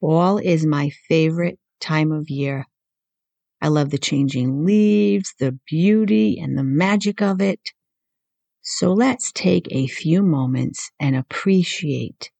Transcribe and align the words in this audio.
Fall 0.00 0.38
is 0.38 0.64
my 0.64 0.88
favorite 1.08 1.58
time 1.78 2.10
of 2.10 2.30
year. 2.30 2.64
I 3.60 3.68
love 3.68 3.90
the 3.90 3.98
changing 3.98 4.64
leaves, 4.64 5.34
the 5.38 5.58
beauty, 5.66 6.40
and 6.40 6.56
the 6.56 6.64
magic 6.64 7.20
of 7.20 7.42
it. 7.42 7.60
So 8.62 8.94
let's 8.94 9.30
take 9.30 9.68
a 9.70 9.88
few 9.88 10.22
moments 10.22 10.90
and 10.98 11.14
appreciate 11.14 12.30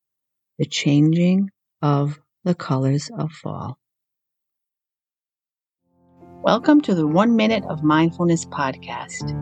the 0.58 0.64
changing 0.64 1.50
of 1.82 2.18
the 2.44 2.54
colors 2.54 3.10
of 3.18 3.30
fall. 3.30 3.78
Welcome 6.42 6.80
to 6.82 6.94
the 6.94 7.06
One 7.06 7.36
Minute 7.36 7.64
of 7.68 7.82
Mindfulness 7.82 8.46
podcast. 8.46 9.36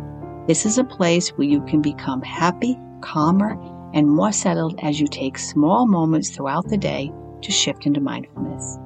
This 0.48 0.66
is 0.66 0.77
a 0.77 0.82
place 0.82 1.29
where 1.29 1.46
you 1.46 1.62
can 1.66 1.80
become 1.80 2.23
happy, 2.23 2.77
calmer, 3.00 3.57
and 3.95 4.11
more 4.11 4.32
settled 4.32 4.75
as 4.82 4.98
you 4.98 5.07
take 5.07 5.39
small 5.39 5.87
moments 5.87 6.30
throughout 6.30 6.69
the 6.69 6.77
day 6.77 7.12
to 7.43 7.52
shift 7.52 7.86
into 7.86 8.00
mindfulness. 8.00 8.79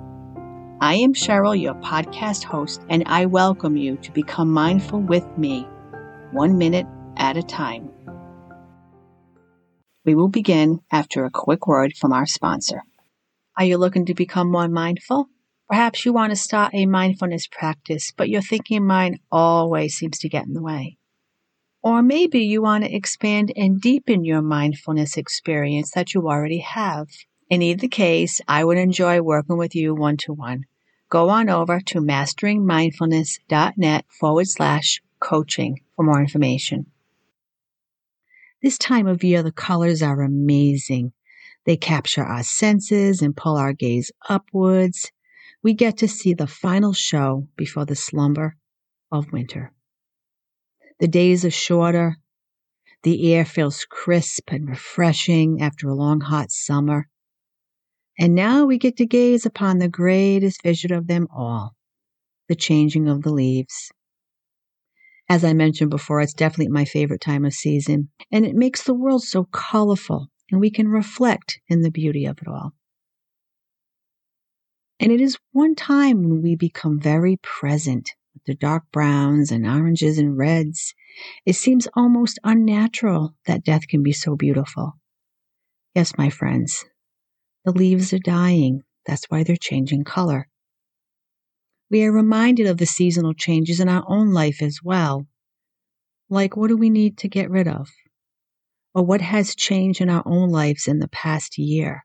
I 0.80 0.94
am 0.94 1.14
Cheryl, 1.14 1.60
your 1.60 1.74
podcast 1.74 2.44
host, 2.44 2.82
and 2.88 3.04
I 3.06 3.26
welcome 3.26 3.76
you 3.76 3.96
to 3.98 4.10
become 4.12 4.50
mindful 4.50 5.00
with 5.00 5.26
me, 5.38 5.66
one 6.32 6.58
minute 6.58 6.86
at 7.16 7.36
a 7.36 7.42
time. 7.42 7.90
We 10.04 10.16
will 10.16 10.28
begin 10.28 10.80
after 10.90 11.24
a 11.24 11.30
quick 11.30 11.68
word 11.68 11.96
from 11.96 12.12
our 12.12 12.26
sponsor. 12.26 12.82
Are 13.56 13.64
you 13.64 13.76
looking 13.76 14.06
to 14.06 14.14
become 14.14 14.50
more 14.50 14.68
mindful? 14.68 15.28
Perhaps 15.68 16.04
you 16.04 16.12
want 16.12 16.30
to 16.32 16.36
start 16.36 16.74
a 16.74 16.86
mindfulness 16.86 17.46
practice, 17.46 18.12
but 18.16 18.28
your 18.28 18.42
thinking 18.42 18.84
mind 18.86 19.20
always 19.30 19.94
seems 19.94 20.18
to 20.18 20.28
get 20.28 20.46
in 20.46 20.54
the 20.54 20.62
way. 20.62 20.98
Or 21.82 22.02
maybe 22.02 22.40
you 22.40 22.62
want 22.62 22.84
to 22.84 22.94
expand 22.94 23.52
and 23.56 23.80
deepen 23.80 24.24
your 24.24 24.42
mindfulness 24.42 25.16
experience 25.16 25.92
that 25.92 26.14
you 26.14 26.28
already 26.28 26.58
have. 26.58 27.06
In 27.52 27.60
either 27.60 27.86
case, 27.86 28.40
I 28.48 28.64
would 28.64 28.78
enjoy 28.78 29.20
working 29.20 29.58
with 29.58 29.74
you 29.74 29.94
one 29.94 30.16
to 30.24 30.32
one 30.32 30.64
go 31.10 31.28
on 31.28 31.50
over 31.50 31.80
to 31.80 32.00
masteringmindfulness.net 32.00 34.06
forward 34.08 34.48
slash 34.48 35.02
coaching 35.20 35.82
for 35.94 36.02
more 36.02 36.22
information. 36.22 36.86
This 38.62 38.78
time 38.78 39.06
of 39.06 39.22
year, 39.22 39.42
the 39.42 39.52
colors 39.52 40.00
are 40.00 40.22
amazing. 40.22 41.12
They 41.66 41.76
capture 41.76 42.24
our 42.24 42.42
senses 42.42 43.20
and 43.20 43.36
pull 43.36 43.58
our 43.58 43.74
gaze 43.74 44.10
upwards. 44.30 45.12
We 45.62 45.74
get 45.74 45.98
to 45.98 46.08
see 46.08 46.32
the 46.32 46.46
final 46.46 46.94
show 46.94 47.48
before 47.54 47.84
the 47.84 47.96
slumber 47.96 48.56
of 49.10 49.30
winter. 49.30 49.74
The 51.00 51.08
days 51.08 51.44
are 51.44 51.50
shorter. 51.50 52.16
The 53.02 53.34
air 53.34 53.44
feels 53.44 53.84
crisp 53.84 54.50
and 54.50 54.70
refreshing 54.70 55.60
after 55.60 55.90
a 55.90 55.94
long 55.94 56.22
hot 56.22 56.50
summer. 56.50 57.10
And 58.18 58.34
now 58.34 58.64
we 58.66 58.78
get 58.78 58.96
to 58.98 59.06
gaze 59.06 59.46
upon 59.46 59.78
the 59.78 59.88
greatest 59.88 60.62
vision 60.62 60.92
of 60.92 61.06
them 61.06 61.28
all 61.34 61.74
the 62.48 62.54
changing 62.56 63.08
of 63.08 63.22
the 63.22 63.32
leaves. 63.32 63.90
As 65.28 65.44
I 65.44 65.54
mentioned 65.54 65.90
before, 65.90 66.20
it's 66.20 66.34
definitely 66.34 66.68
my 66.68 66.84
favorite 66.84 67.20
time 67.20 67.44
of 67.44 67.54
season, 67.54 68.10
and 68.30 68.44
it 68.44 68.54
makes 68.54 68.82
the 68.82 68.94
world 68.94 69.22
so 69.22 69.44
colorful, 69.44 70.28
and 70.50 70.60
we 70.60 70.70
can 70.70 70.88
reflect 70.88 71.60
in 71.68 71.80
the 71.80 71.90
beauty 71.90 72.26
of 72.26 72.38
it 72.42 72.48
all. 72.48 72.74
And 75.00 75.10
it 75.10 75.20
is 75.20 75.38
one 75.52 75.74
time 75.74 76.22
when 76.22 76.42
we 76.42 76.54
become 76.54 77.00
very 77.00 77.38
present 77.38 78.10
with 78.34 78.44
the 78.44 78.54
dark 78.54 78.84
browns 78.92 79.50
and 79.50 79.66
oranges 79.66 80.18
and 80.18 80.36
reds. 80.36 80.94
It 81.46 81.54
seems 81.54 81.88
almost 81.94 82.38
unnatural 82.44 83.34
that 83.46 83.64
death 83.64 83.88
can 83.88 84.02
be 84.02 84.12
so 84.12 84.36
beautiful. 84.36 84.98
Yes, 85.94 86.12
my 86.16 86.30
friends, 86.30 86.84
the 87.64 87.72
leaves 87.72 88.12
are 88.12 88.18
dying. 88.18 88.82
That's 89.06 89.24
why 89.26 89.42
they're 89.42 89.56
changing 89.56 90.04
color. 90.04 90.48
We 91.90 92.04
are 92.04 92.12
reminded 92.12 92.66
of 92.66 92.78
the 92.78 92.86
seasonal 92.86 93.34
changes 93.34 93.78
in 93.78 93.88
our 93.88 94.04
own 94.08 94.32
life 94.32 94.62
as 94.62 94.78
well. 94.82 95.26
Like, 96.30 96.56
what 96.56 96.68
do 96.68 96.76
we 96.76 96.88
need 96.88 97.18
to 97.18 97.28
get 97.28 97.50
rid 97.50 97.68
of? 97.68 97.90
Or 98.94 99.04
what 99.04 99.20
has 99.20 99.54
changed 99.54 100.00
in 100.00 100.08
our 100.08 100.22
own 100.24 100.48
lives 100.48 100.88
in 100.88 100.98
the 100.98 101.08
past 101.08 101.58
year? 101.58 102.04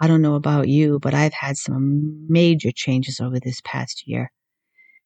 I 0.00 0.06
don't 0.06 0.22
know 0.22 0.34
about 0.34 0.68
you, 0.68 0.98
but 0.98 1.14
I've 1.14 1.32
had 1.32 1.56
some 1.56 2.26
major 2.28 2.70
changes 2.70 3.20
over 3.20 3.38
this 3.38 3.60
past 3.64 4.04
year. 4.06 4.30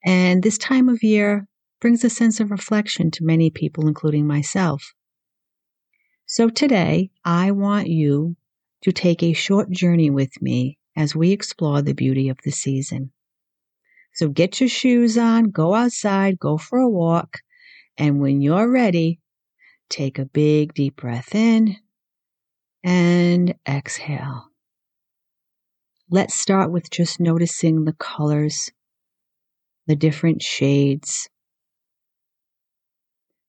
And 0.04 0.42
this 0.42 0.58
time 0.58 0.88
of 0.88 1.02
year 1.02 1.46
brings 1.80 2.04
a 2.04 2.10
sense 2.10 2.40
of 2.40 2.50
reflection 2.50 3.10
to 3.12 3.24
many 3.24 3.50
people, 3.50 3.86
including 3.86 4.26
myself. 4.26 4.94
So 6.26 6.48
today, 6.48 7.10
I 7.24 7.50
want 7.50 7.88
you 7.88 8.36
to 8.82 8.92
take 8.92 9.22
a 9.22 9.32
short 9.32 9.70
journey 9.70 10.10
with 10.10 10.40
me 10.40 10.78
as 10.96 11.14
we 11.14 11.32
explore 11.32 11.82
the 11.82 11.94
beauty 11.94 12.28
of 12.28 12.38
the 12.44 12.50
season. 12.50 13.12
So 14.14 14.28
get 14.28 14.60
your 14.60 14.68
shoes 14.68 15.16
on, 15.16 15.50
go 15.50 15.74
outside, 15.74 16.38
go 16.38 16.58
for 16.58 16.78
a 16.78 16.88
walk, 16.88 17.38
and 17.96 18.20
when 18.20 18.40
you're 18.40 18.70
ready, 18.70 19.20
take 19.88 20.18
a 20.18 20.24
big 20.24 20.74
deep 20.74 20.96
breath 20.96 21.34
in 21.34 21.76
and 22.82 23.54
exhale. 23.68 24.46
Let's 26.10 26.34
start 26.34 26.72
with 26.72 26.90
just 26.90 27.20
noticing 27.20 27.84
the 27.84 27.92
colors, 27.92 28.70
the 29.86 29.94
different 29.94 30.42
shades, 30.42 31.28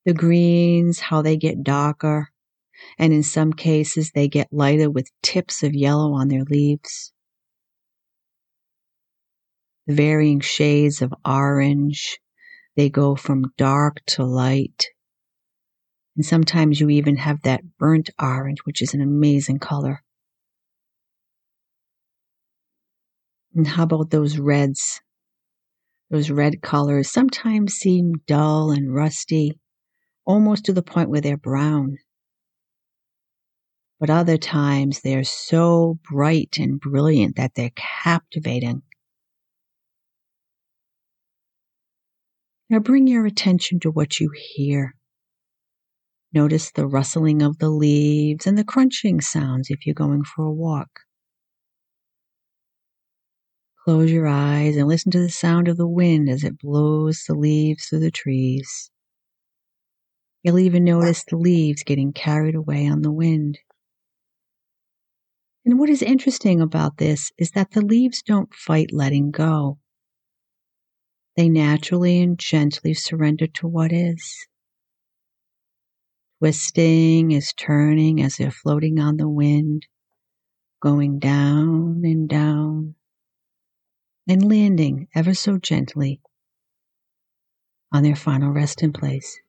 the 0.05 0.13
greens, 0.13 0.99
how 0.99 1.21
they 1.21 1.37
get 1.37 1.63
darker, 1.63 2.30
and 2.97 3.13
in 3.13 3.23
some 3.23 3.53
cases 3.53 4.11
they 4.11 4.27
get 4.27 4.47
lighter 4.51 4.89
with 4.89 5.11
tips 5.21 5.63
of 5.63 5.73
yellow 5.73 6.13
on 6.13 6.27
their 6.27 6.43
leaves. 6.43 7.11
The 9.87 9.95
varying 9.95 10.39
shades 10.39 11.01
of 11.01 11.13
orange, 11.25 12.19
they 12.75 12.89
go 12.89 13.15
from 13.15 13.51
dark 13.57 13.97
to 14.07 14.23
light. 14.23 14.85
And 16.15 16.25
sometimes 16.25 16.79
you 16.79 16.89
even 16.89 17.17
have 17.17 17.41
that 17.41 17.77
burnt 17.77 18.09
orange, 18.21 18.59
which 18.63 18.81
is 18.81 18.93
an 18.93 19.01
amazing 19.01 19.59
color. 19.59 20.03
And 23.55 23.67
how 23.67 23.83
about 23.83 24.11
those 24.11 24.37
reds? 24.37 25.01
Those 26.09 26.29
red 26.29 26.61
colors 26.61 27.09
sometimes 27.09 27.73
seem 27.73 28.13
dull 28.27 28.71
and 28.71 28.93
rusty, 28.93 29.59
almost 30.25 30.65
to 30.65 30.73
the 30.73 30.83
point 30.83 31.09
where 31.09 31.21
they're 31.21 31.37
brown 31.37 31.97
but 34.01 34.09
other 34.09 34.35
times 34.35 35.01
they're 35.01 35.23
so 35.23 35.99
bright 36.09 36.57
and 36.57 36.79
brilliant 36.81 37.35
that 37.35 37.51
they're 37.53 37.69
captivating. 37.75 38.81
Now 42.67 42.79
bring 42.79 43.05
your 43.05 43.27
attention 43.27 43.79
to 43.81 43.91
what 43.91 44.19
you 44.19 44.31
hear. 44.35 44.95
Notice 46.33 46.71
the 46.71 46.87
rustling 46.87 47.43
of 47.43 47.59
the 47.59 47.69
leaves 47.69 48.47
and 48.47 48.57
the 48.57 48.63
crunching 48.63 49.21
sounds 49.21 49.69
if 49.69 49.85
you're 49.85 49.93
going 49.93 50.23
for 50.23 50.45
a 50.45 50.51
walk. 50.51 51.01
Close 53.83 54.09
your 54.09 54.27
eyes 54.27 54.77
and 54.77 54.87
listen 54.87 55.11
to 55.11 55.19
the 55.19 55.29
sound 55.29 55.67
of 55.67 55.77
the 55.77 55.87
wind 55.87 56.27
as 56.27 56.43
it 56.43 56.57
blows 56.57 57.25
the 57.27 57.35
leaves 57.35 57.85
through 57.85 57.99
the 57.99 58.09
trees. 58.09 58.89
You'll 60.41 60.57
even 60.57 60.85
notice 60.85 61.23
the 61.23 61.37
leaves 61.37 61.83
getting 61.83 62.13
carried 62.13 62.55
away 62.55 62.87
on 62.87 63.03
the 63.03 63.11
wind. 63.11 63.59
And 65.65 65.77
what 65.77 65.89
is 65.89 66.01
interesting 66.01 66.59
about 66.59 66.97
this 66.97 67.31
is 67.37 67.51
that 67.51 67.71
the 67.71 67.81
leaves 67.81 68.23
don't 68.23 68.53
fight 68.53 68.91
letting 68.91 69.31
go. 69.31 69.77
They 71.37 71.49
naturally 71.49 72.19
and 72.21 72.37
gently 72.37 72.93
surrender 72.93 73.47
to 73.47 73.67
what 73.67 73.91
is. 73.91 74.47
Twisting 76.39 77.31
is 77.31 77.53
turning 77.53 78.21
as 78.21 78.37
they're 78.37 78.49
floating 78.49 78.99
on 78.99 79.17
the 79.17 79.29
wind, 79.29 79.85
going 80.81 81.19
down 81.19 82.01
and 82.03 82.27
down, 82.27 82.95
and 84.27 84.49
landing 84.49 85.07
ever 85.13 85.35
so 85.35 85.59
gently 85.59 86.19
on 87.91 88.01
their 88.01 88.15
final 88.15 88.51
resting 88.51 88.91
place. 88.91 89.39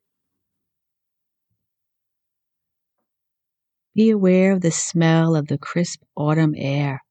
Be 3.95 4.11
aware 4.11 4.53
of 4.53 4.63
the 4.63 4.71
smell 4.71 5.37
of 5.37 5.49
the 5.49 5.59
crisp 5.59 6.03
autumn 6.17 6.55
air 6.57 7.03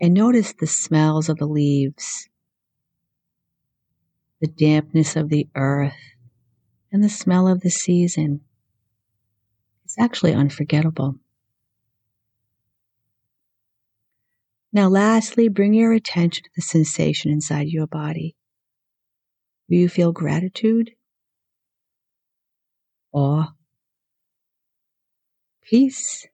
and 0.00 0.14
notice 0.14 0.52
the 0.52 0.66
smells 0.66 1.28
of 1.28 1.38
the 1.38 1.46
leaves, 1.46 2.28
the 4.40 4.46
dampness 4.46 5.16
of 5.16 5.28
the 5.28 5.48
earth, 5.54 5.96
and 6.92 7.02
the 7.02 7.08
smell 7.08 7.48
of 7.48 7.60
the 7.60 7.70
season. 7.70 8.40
It's 9.84 9.98
actually 9.98 10.34
unforgettable. 10.34 11.16
Now, 14.72 14.88
lastly, 14.88 15.48
bring 15.48 15.74
your 15.74 15.92
attention 15.92 16.44
to 16.44 16.50
the 16.54 16.62
sensation 16.62 17.30
inside 17.30 17.68
your 17.68 17.86
body. 17.86 18.36
Do 19.68 19.76
you 19.76 19.88
feel 19.88 20.12
gratitude? 20.12 20.90
Awe? 23.12 23.52
peace, 25.68 26.26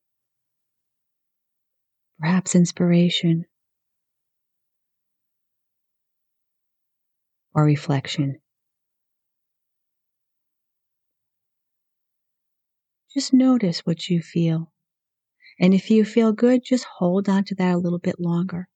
perhaps 2.18 2.54
inspiration, 2.54 3.46
or 7.54 7.64
reflection. 7.64 8.40
Just 13.12 13.32
notice 13.32 13.80
what 13.80 14.08
you 14.10 14.20
feel. 14.22 14.72
And 15.60 15.74
if 15.74 15.90
you 15.90 16.04
feel 16.04 16.32
good, 16.32 16.64
just 16.64 16.84
hold 16.84 17.28
on 17.28 17.44
to 17.44 17.54
that 17.56 17.74
a 17.74 17.78
little 17.78 17.98
bit 17.98 18.20
longer. 18.20 18.68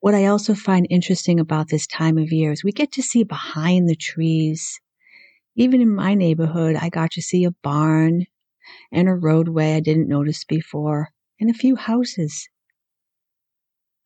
What 0.00 0.14
I 0.14 0.26
also 0.26 0.54
find 0.54 0.86
interesting 0.88 1.40
about 1.40 1.68
this 1.68 1.86
time 1.86 2.18
of 2.18 2.32
year 2.32 2.52
is 2.52 2.64
we 2.64 2.72
get 2.72 2.92
to 2.92 3.02
see 3.02 3.24
behind 3.24 3.88
the 3.88 3.96
trees 3.96 4.80
even 5.56 5.80
in 5.80 5.94
my 5.94 6.14
neighborhood, 6.14 6.76
I 6.76 6.88
got 6.88 7.12
to 7.12 7.22
see 7.22 7.44
a 7.44 7.52
barn 7.62 8.26
and 8.92 9.08
a 9.08 9.14
roadway 9.14 9.74
I 9.74 9.80
didn't 9.80 10.08
notice 10.08 10.44
before 10.44 11.10
and 11.40 11.50
a 11.50 11.54
few 11.54 11.76
houses. 11.76 12.48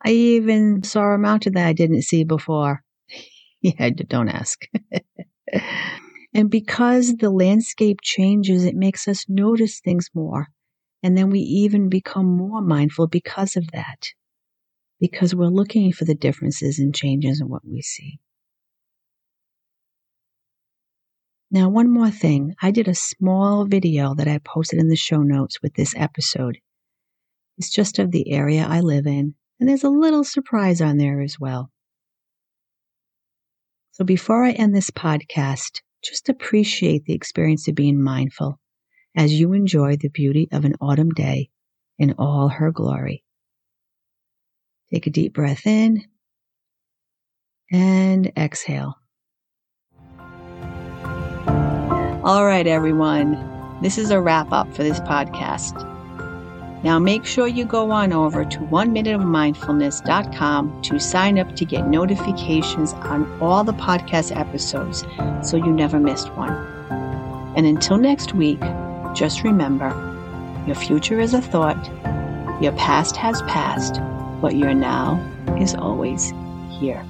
I 0.04 0.10
even 0.12 0.82
saw 0.84 1.14
a 1.14 1.18
mountain 1.18 1.54
that 1.54 1.66
I 1.66 1.72
didn't 1.72 2.02
see 2.02 2.22
before. 2.24 2.84
yeah, 3.62 3.90
don't 3.90 4.28
ask. 4.28 4.60
And 6.34 6.50
because 6.50 7.14
the 7.16 7.30
landscape 7.30 8.00
changes, 8.02 8.64
it 8.64 8.74
makes 8.74 9.06
us 9.08 9.24
notice 9.28 9.80
things 9.80 10.10
more. 10.14 10.48
And 11.02 11.16
then 11.16 11.30
we 11.30 11.40
even 11.40 11.88
become 11.88 12.26
more 12.26 12.60
mindful 12.60 13.06
because 13.06 13.56
of 13.56 13.68
that, 13.72 14.08
because 15.00 15.34
we're 15.34 15.48
looking 15.48 15.92
for 15.92 16.04
the 16.04 16.14
differences 16.14 16.78
and 16.78 16.94
changes 16.94 17.40
in 17.40 17.48
what 17.48 17.64
we 17.66 17.82
see. 17.82 18.20
Now, 21.54 21.68
one 21.68 21.88
more 21.88 22.10
thing. 22.10 22.56
I 22.60 22.72
did 22.72 22.88
a 22.88 22.96
small 22.96 23.64
video 23.64 24.12
that 24.16 24.26
I 24.26 24.38
posted 24.38 24.80
in 24.80 24.88
the 24.88 24.96
show 24.96 25.22
notes 25.22 25.62
with 25.62 25.72
this 25.74 25.94
episode. 25.96 26.58
It's 27.58 27.70
just 27.70 28.00
of 28.00 28.10
the 28.10 28.32
area 28.32 28.66
I 28.68 28.80
live 28.80 29.06
in, 29.06 29.36
and 29.60 29.68
there's 29.68 29.84
a 29.84 29.88
little 29.88 30.24
surprise 30.24 30.80
on 30.80 30.96
there 30.96 31.20
as 31.20 31.38
well. 31.38 31.70
So 33.92 34.02
before 34.02 34.42
I 34.42 34.50
end 34.50 34.74
this 34.74 34.90
podcast, 34.90 35.82
just 36.02 36.28
appreciate 36.28 37.04
the 37.04 37.14
experience 37.14 37.68
of 37.68 37.76
being 37.76 38.02
mindful 38.02 38.58
as 39.16 39.32
you 39.32 39.52
enjoy 39.52 39.94
the 39.94 40.08
beauty 40.08 40.48
of 40.50 40.64
an 40.64 40.74
autumn 40.80 41.10
day 41.10 41.50
in 42.00 42.16
all 42.18 42.48
her 42.48 42.72
glory. 42.72 43.22
Take 44.92 45.06
a 45.06 45.10
deep 45.10 45.34
breath 45.34 45.68
in 45.68 46.02
and 47.70 48.32
exhale. 48.36 48.96
All 52.24 52.44
right, 52.46 52.66
everyone. 52.66 53.36
This 53.82 53.98
is 53.98 54.10
a 54.10 54.18
wrap 54.18 54.50
up 54.50 54.74
for 54.74 54.82
this 54.82 54.98
podcast. 55.00 55.74
Now 56.82 56.98
make 56.98 57.26
sure 57.26 57.46
you 57.46 57.66
go 57.66 57.90
on 57.90 58.14
over 58.14 58.46
to 58.46 58.58
oneminuteofmindfulness.com 58.60 60.80
to 60.80 60.98
sign 60.98 61.38
up 61.38 61.54
to 61.54 61.66
get 61.66 61.86
notifications 61.86 62.94
on 62.94 63.30
all 63.42 63.62
the 63.62 63.74
podcast 63.74 64.34
episodes 64.34 65.04
so 65.46 65.58
you 65.58 65.70
never 65.70 66.00
missed 66.00 66.32
one. 66.32 66.54
And 67.58 67.66
until 67.66 67.98
next 67.98 68.34
week, 68.34 68.60
just 69.12 69.42
remember 69.42 69.90
your 70.66 70.76
future 70.76 71.20
is 71.20 71.34
a 71.34 71.42
thought, 71.42 71.84
your 72.62 72.72
past 72.72 73.16
has 73.16 73.42
passed, 73.42 74.00
but 74.40 74.56
your 74.56 74.72
now 74.72 75.20
is 75.60 75.74
always 75.74 76.32
here. 76.70 77.04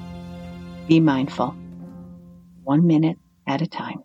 Be 0.89 0.99
mindful, 0.99 1.55
one 2.65 2.85
minute 2.85 3.17
at 3.47 3.61
a 3.61 3.67
time. 3.67 4.04